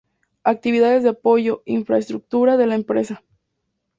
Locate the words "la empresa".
2.65-3.21